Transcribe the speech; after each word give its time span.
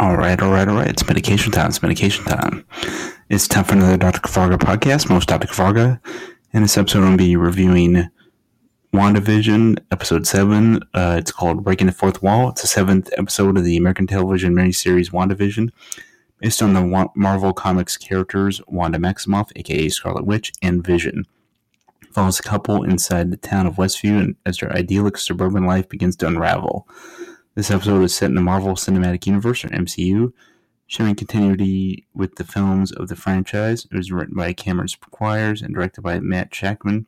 All 0.00 0.16
right, 0.16 0.40
all 0.40 0.52
right, 0.52 0.68
all 0.68 0.76
right. 0.76 0.86
It's 0.86 1.06
medication 1.08 1.50
time. 1.50 1.70
It's 1.70 1.82
medication 1.82 2.24
time. 2.24 2.64
It's 3.30 3.48
time 3.48 3.64
for 3.64 3.72
another 3.72 3.96
Dr. 3.96 4.20
Kavarga 4.20 4.56
podcast. 4.56 5.10
Most 5.10 5.26
Dr. 5.26 5.48
Kavarga. 5.48 6.00
In 6.52 6.62
this 6.62 6.78
episode, 6.78 6.98
I'm 7.00 7.06
going 7.06 7.18
to 7.18 7.24
be 7.24 7.34
reviewing 7.36 8.08
WandaVision, 8.94 9.78
episode 9.90 10.24
7. 10.24 10.84
Uh, 10.94 11.16
it's 11.18 11.32
called 11.32 11.64
Breaking 11.64 11.88
the 11.88 11.92
Fourth 11.92 12.22
Wall. 12.22 12.50
It's 12.50 12.62
the 12.62 12.68
seventh 12.68 13.10
episode 13.18 13.56
of 13.58 13.64
the 13.64 13.76
American 13.76 14.06
television 14.06 14.54
miniseries 14.54 15.10
WandaVision, 15.10 15.70
based 16.38 16.62
on 16.62 16.74
the 16.74 17.10
Marvel 17.16 17.52
Comics 17.52 17.96
characters 17.96 18.60
Wanda 18.68 18.98
Maximoff, 18.98 19.50
aka 19.56 19.88
Scarlet 19.88 20.24
Witch, 20.24 20.52
and 20.62 20.86
Vision. 20.86 21.24
follows 22.12 22.38
a 22.38 22.44
couple 22.44 22.84
inside 22.84 23.32
the 23.32 23.36
town 23.36 23.66
of 23.66 23.74
Westview 23.74 24.36
as 24.46 24.58
their 24.58 24.72
idyllic 24.72 25.16
suburban 25.16 25.66
life 25.66 25.88
begins 25.88 26.14
to 26.16 26.28
unravel. 26.28 26.86
This 27.58 27.72
episode 27.72 28.04
is 28.04 28.14
set 28.14 28.28
in 28.28 28.36
the 28.36 28.40
Marvel 28.40 28.74
Cinematic 28.74 29.26
Universe, 29.26 29.64
or 29.64 29.68
MCU, 29.70 30.32
showing 30.86 31.16
continuity 31.16 32.06
with 32.14 32.36
the 32.36 32.44
films 32.44 32.92
of 32.92 33.08
the 33.08 33.16
franchise. 33.16 33.84
It 33.90 33.96
was 33.96 34.12
written 34.12 34.36
by 34.36 34.52
Cameron 34.52 34.86
Squires 34.86 35.60
and 35.60 35.74
directed 35.74 36.02
by 36.02 36.20
Matt 36.20 36.52
Shakman. 36.52 37.06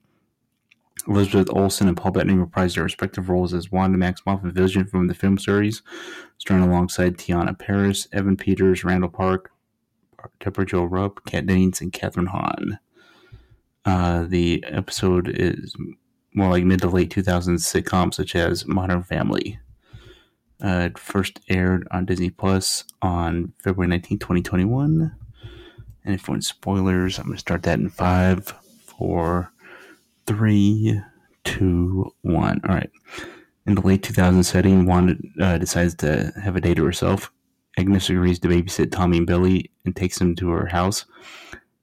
Elizabeth 1.06 1.50
Olsen 1.50 1.86
and 1.86 1.96
Paul 1.96 2.10
Bettany 2.10 2.34
reprised 2.34 2.74
their 2.74 2.82
respective 2.82 3.28
roles 3.28 3.54
as 3.54 3.70
Wanda 3.70 3.96
Maximoff 3.96 4.42
and 4.42 4.52
Vision 4.52 4.86
from 4.86 5.06
the 5.06 5.14
film 5.14 5.38
series, 5.38 5.82
starring 6.38 6.64
alongside 6.64 7.16
Teyonah 7.16 7.56
Parris, 7.56 8.08
Evan 8.12 8.36
Peters, 8.36 8.82
Randall 8.82 9.08
Park, 9.08 9.52
Debra 10.40 10.66
Jo 10.66 10.82
Rupp, 10.82 11.24
Kat 11.26 11.46
Dennings, 11.46 11.80
and 11.80 11.92
Kathryn 11.92 12.26
Hahn. 12.26 12.80
Uh, 13.84 14.24
the 14.24 14.64
episode 14.66 15.28
is 15.32 15.76
more 16.34 16.50
like 16.50 16.64
mid 16.64 16.80
to 16.80 16.88
late 16.88 17.10
2000s 17.10 17.60
sitcoms 17.60 18.14
such 18.14 18.34
as 18.34 18.66
Modern 18.66 19.04
Family. 19.04 19.60
Uh, 20.62 20.88
it 20.90 20.98
first 20.98 21.40
aired 21.48 21.86
on 21.90 22.04
Disney 22.04 22.30
Plus 22.30 22.84
on 23.00 23.52
February 23.58 23.88
19, 23.88 24.18
2021. 24.18 25.16
And 26.04 26.14
if 26.14 26.26
you 26.26 26.32
want 26.32 26.44
spoilers, 26.44 27.18
I'm 27.18 27.26
going 27.26 27.36
to 27.36 27.40
start 27.40 27.62
that 27.64 27.78
in 27.78 27.88
five, 27.88 28.48
four, 28.84 29.52
three, 30.26 31.00
two, 31.44 32.12
one. 32.22 32.60
All 32.68 32.74
right. 32.74 32.90
In 33.66 33.74
the 33.74 33.80
late 33.80 34.02
2000s 34.02 34.44
setting, 34.44 34.86
Wanda 34.86 35.16
uh, 35.40 35.58
decides 35.58 35.94
to 35.96 36.32
have 36.42 36.56
a 36.56 36.60
day 36.60 36.74
to 36.74 36.84
herself. 36.84 37.30
Agnes 37.78 38.10
agrees 38.10 38.38
to 38.40 38.48
babysit 38.48 38.90
Tommy 38.90 39.18
and 39.18 39.26
Billy 39.26 39.70
and 39.84 39.94
takes 39.94 40.18
them 40.18 40.34
to 40.36 40.48
her 40.50 40.66
house. 40.66 41.04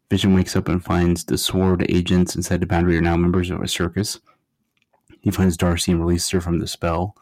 Vision 0.09 0.33
wakes 0.33 0.55
up 0.55 0.67
and 0.67 0.83
finds 0.83 1.25
the 1.25 1.37
SWORD 1.37 1.85
agents 1.89 2.35
inside 2.35 2.61
the 2.61 2.65
boundary 2.65 2.97
are 2.97 3.01
now 3.01 3.17
members 3.17 3.49
of 3.49 3.61
a 3.61 3.67
circus. 3.67 4.19
He 5.21 5.31
finds 5.31 5.57
Darcy 5.57 5.91
and 5.91 5.99
releases 5.99 6.29
her 6.29 6.41
from 6.41 6.59
the 6.59 6.67
spell. 6.67 7.15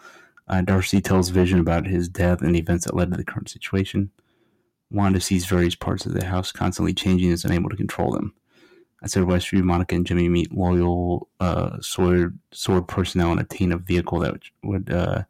Uh, 0.47 0.61
Darcy 0.61 1.01
tells 1.01 1.29
Vision 1.29 1.59
about 1.59 1.87
his 1.87 2.07
death 2.07 2.41
and 2.41 2.55
the 2.55 2.59
events 2.59 2.85
that 2.85 2.95
led 2.95 3.11
to 3.11 3.17
the 3.17 3.23
current 3.23 3.49
situation. 3.49 4.11
Wanda 4.91 5.19
sees 5.19 5.45
various 5.45 5.75
parts 5.75 6.05
of 6.05 6.13
the 6.13 6.25
house 6.25 6.51
constantly 6.51 6.93
changing 6.93 7.27
and 7.27 7.33
is 7.33 7.45
unable 7.45 7.69
to 7.69 7.75
control 7.75 8.11
them. 8.11 8.33
Outside 9.03 9.23
Westview, 9.23 9.63
Monica 9.63 9.95
and 9.95 10.05
Jimmy 10.05 10.29
meet 10.29 10.53
loyal 10.53 11.27
uh, 11.39 11.79
SWORD 11.81 12.39
SWORD 12.51 12.87
personnel 12.87 13.31
and 13.31 13.39
obtain 13.39 13.71
a 13.71 13.77
vehicle 13.77 14.19
that 14.19 14.35
would 14.63 14.91
uh, 14.91 15.23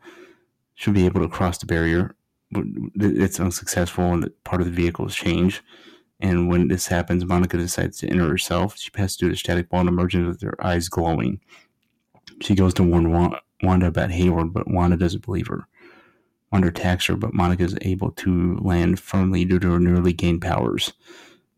should 0.75 0.93
be 0.93 1.05
able 1.05 1.21
to 1.21 1.29
cross 1.29 1.57
the 1.57 1.65
barrier. 1.65 2.15
It's 2.53 3.39
unsuccessful, 3.39 4.13
and 4.13 4.29
part 4.43 4.61
of 4.61 4.67
the 4.67 4.73
vehicle 4.73 5.07
is 5.07 5.15
changed. 5.15 5.61
And 6.19 6.47
when 6.47 6.69
this 6.69 6.87
happens, 6.87 7.25
Monica 7.25 7.57
decides 7.57 7.97
to 7.99 8.07
enter 8.07 8.29
herself. 8.29 8.77
She 8.77 8.91
passes 8.91 9.17
through 9.17 9.31
the 9.31 9.35
static 9.35 9.69
ball 9.69 9.81
and 9.81 9.89
emerges 9.89 10.25
with 10.25 10.41
her 10.41 10.55
eyes 10.65 10.87
glowing. 10.87 11.41
She 12.41 12.55
goes 12.55 12.73
to 12.75 12.83
warn 12.83 13.11
Wanda 13.63 13.87
about 13.87 14.11
Hayward, 14.11 14.53
but 14.53 14.69
Wanda 14.69 14.97
doesn't 14.97 15.25
believe 15.25 15.47
her. 15.47 15.67
Wanda 16.51 16.67
attacks 16.67 17.07
her, 17.07 17.15
but 17.15 17.33
Monica 17.33 17.63
is 17.63 17.77
able 17.81 18.11
to 18.11 18.57
land 18.57 18.99
firmly 18.99 19.45
due 19.45 19.59
to 19.59 19.71
her 19.71 19.79
newly 19.79 20.13
gained 20.13 20.41
powers. 20.41 20.93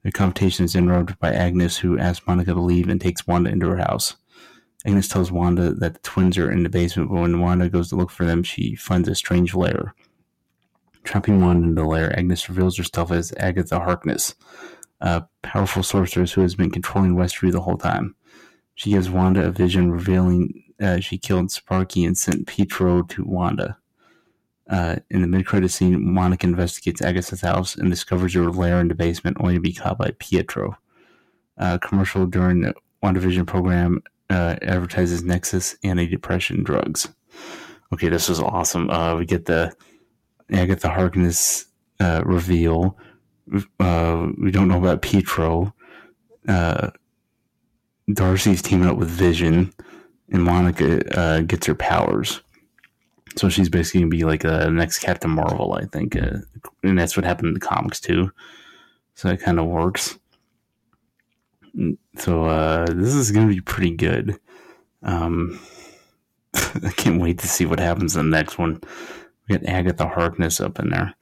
The 0.04 0.12
confrontation 0.12 0.66
is 0.66 0.76
interrupted 0.76 1.20
by 1.20 1.34
Agnes, 1.34 1.78
who 1.78 1.98
asks 1.98 2.26
Monica 2.26 2.54
to 2.54 2.62
leave 2.62 2.88
and 2.88 3.02
takes 3.02 3.28
Wanda 3.28 3.50
into 3.50 3.68
her 3.68 3.78
house. 3.78 4.16
Agnes 4.86 5.08
tells 5.08 5.32
Wanda 5.32 5.74
that 5.74 5.94
the 5.96 6.00
twins 6.00 6.38
are 6.38 6.52
in 6.52 6.64
the 6.64 6.70
basement, 6.70 7.10
but 7.10 7.20
when 7.22 7.42
Wanda 7.42 7.68
goes 7.70 7.90
to 7.90 7.96
look 7.96 8.12
for 8.12 8.26
them, 8.26 8.44
she 8.44 8.76
finds 8.76 9.10
a 9.10 9.16
strange 9.16 9.54
lair. 9.54 9.94
Trapping 11.04 11.42
Wanda 11.42 11.68
in 11.68 11.76
the 11.76 11.84
lair, 11.84 12.18
Agnes 12.18 12.48
reveals 12.48 12.78
herself 12.78 13.12
as 13.12 13.34
Agatha 13.38 13.80
Harkness, 13.80 14.36
a 15.02 15.24
powerful 15.42 15.84
sorceress 15.84 16.34
who 16.34 16.42
has 16.42 16.56
been 16.56 16.72
controlling 16.72 17.16
Westview 17.16 17.52
the 17.52 17.62
whole 17.62 17.78
time. 17.78 18.16
She 18.78 18.92
gives 18.92 19.10
Wanda 19.10 19.44
a 19.44 19.50
vision 19.50 19.92
revealing 19.92 20.64
uh, 20.80 21.00
she 21.00 21.18
killed 21.18 21.50
Sparky 21.50 22.06
and 22.06 22.16
sent 22.16 22.46
Pietro 22.46 23.02
to 23.02 23.24
Wanda. 23.24 23.76
Uh, 24.70 24.98
in 25.10 25.22
the 25.22 25.28
mid-credit 25.28 25.70
scene, 25.70 26.14
Monica 26.14 26.46
investigates 26.46 27.02
Agatha's 27.02 27.42
house 27.42 27.76
and 27.76 27.90
discovers 27.90 28.36
her 28.36 28.52
lair 28.52 28.80
in 28.80 28.88
the 28.88 28.94
basement, 28.94 29.38
only 29.40 29.56
to 29.56 29.60
be 29.60 29.74
caught 29.74 29.98
by 29.98 30.12
Pietro. 30.20 30.78
Uh, 31.58 31.80
commercial 31.80 32.28
during 32.28 32.62
the 32.62 32.76
WandaVision 33.04 33.48
program 33.48 34.04
uh, 34.30 34.58
advertises 34.62 35.24
Nexus 35.24 35.76
antidepressant 35.84 36.64
drugs. 36.64 37.10
Okay, 37.92 38.10
this 38.10 38.30
was 38.30 38.40
awesome. 38.40 38.92
Uh, 38.92 39.16
we 39.16 39.26
get 39.26 39.46
the 39.46 39.74
Agatha 40.52 40.90
Harkness 40.90 41.66
uh, 42.00 42.22
reveal. 42.24 42.96
We 43.48 44.52
don't 44.52 44.68
know 44.68 44.78
about 44.78 45.02
Pietro. 45.02 45.74
Darcy's 48.14 48.62
teaming 48.62 48.88
up 48.88 48.98
with 48.98 49.10
Vision 49.10 49.74
and 50.30 50.44
Monica 50.44 51.18
uh, 51.18 51.42
gets 51.42 51.68
her 51.68 51.76
powers. 51.76 52.42
So 53.36 53.50
she's 53.50 53.70
basically 53.70 54.02
gonna 54.02 54.10
be 54.10 54.24
like 54.24 54.42
the 54.42 54.70
next 54.70 55.00
Captain 55.00 55.30
Marvel, 55.30 55.74
I 55.74 55.86
think, 55.86 56.16
uh, 56.16 56.38
and 56.84 56.98
that's 56.98 57.16
what 57.16 57.26
happened 57.26 57.50
in 57.50 57.54
the 57.54 57.60
comics 57.60 58.00
too. 58.00 58.32
So 59.16 59.30
it 59.30 59.42
kind 59.42 59.60
of 59.60 59.66
works. 59.68 60.18
So 62.18 62.46
uh, 62.46 62.88
this 62.88 63.14
is 63.14 63.32
gonna 63.32 63.54
be 63.54 63.62
pretty 63.62 63.92
good. 63.92 64.40
Um, 65.04 65.60
I 66.54 66.92
can't 66.96 67.22
wait 67.22 67.40
to 67.40 67.48
see 67.48 67.66
what 67.66 67.80
happens 67.80 68.16
in 68.16 68.30
the 68.30 68.38
next 68.38 68.58
one. 68.58 68.82
We 69.48 69.58
got 69.58 69.68
Agatha 69.68 70.08
Harkness 70.08 70.60
up 70.60 70.80
in 70.80 70.90
there. 70.90 71.14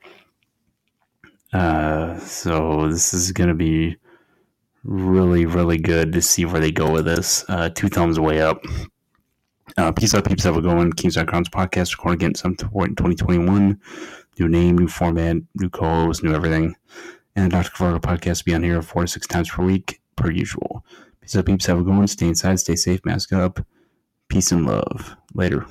Uh, 1.52 2.18
so 2.20 2.88
this 2.90 3.14
is 3.14 3.32
gonna 3.32 3.56
be 3.56 3.98
really, 4.86 5.46
really 5.46 5.78
good 5.78 6.14
to 6.14 6.22
see 6.22 6.46
where 6.46 6.62
they 6.62 6.72
go 6.72 6.92
with 6.92 7.06
this. 7.06 7.44
Uh, 7.50 7.70
two 7.70 7.90
thumbs 7.90 8.20
way 8.20 8.42
up. 8.42 8.64
Uh, 9.78 9.92
peace 9.92 10.14
out, 10.14 10.26
peeps. 10.26 10.44
Have 10.44 10.58
a 10.58 10.62
going. 10.62 10.94
Kings.com's 10.94 11.50
podcast 11.50 11.92
recording 11.92 12.20
again 12.20 12.36
some 12.36 12.56
point 12.56 12.92
in 12.92 12.96
2021. 12.96 13.80
New 14.40 14.48
name, 14.48 14.78
new 14.78 14.88
format, 14.88 15.38
new 15.56 15.70
co 15.70 15.86
host, 15.86 16.24
new 16.24 16.34
everything. 16.34 16.76
And 17.36 17.52
the 17.52 17.58
Dr. 17.58 17.72
Kavarga 17.72 18.00
podcast 18.00 18.46
will 18.46 18.52
be 18.52 18.56
on 18.56 18.64
here 18.64 18.82
four 18.82 19.02
to 19.02 19.08
six 19.08 19.28
times 19.28 19.50
per 19.50 19.64
week, 19.64 20.00
per 20.16 20.32
usual. 20.32 20.86
Peace 21.20 21.36
out, 21.36 21.46
peeps. 21.46 21.66
Have 21.66 21.80
a 21.80 21.84
going. 21.84 22.08
Stay 22.08 22.28
inside, 22.28 22.60
stay 22.60 22.76
safe, 22.76 23.04
mask 23.04 23.34
up. 23.34 23.66
Peace 24.30 24.52
and 24.52 24.66
love. 24.66 25.16
Later. 25.34 25.66